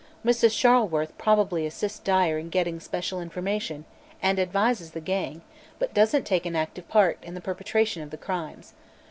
[0.25, 0.57] Mrs.
[0.57, 3.85] Charleworth probably assists Dyer in getting special information,
[4.19, 5.43] and advises the gang,
[5.77, 8.73] but doesn't take an active part in the perpetration of the crimes.